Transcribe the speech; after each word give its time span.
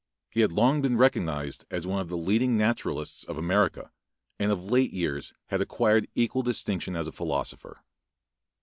He 0.31 0.39
had 0.41 0.51
long 0.51 0.81
been 0.81 0.97
recognized 0.97 1.65
as 1.69 1.85
one 1.85 1.99
of 1.99 2.09
the 2.09 2.17
leading 2.17 2.57
naturalists 2.57 3.23
of 3.23 3.37
America, 3.37 3.91
and 4.39 4.51
of 4.51 4.65
late 4.65 4.91
years 4.91 5.31
had 5.49 5.61
acquired 5.61 6.07
equal 6.15 6.41
distinction 6.41 6.95
as 6.95 7.07
a 7.07 7.11
philosopher. 7.11 7.83